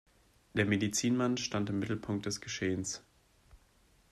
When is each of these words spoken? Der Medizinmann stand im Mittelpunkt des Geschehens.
Der 0.55 0.65
Medizinmann 0.65 1.37
stand 1.37 1.69
im 1.69 1.77
Mittelpunkt 1.77 2.25
des 2.25 2.41
Geschehens. 2.41 3.03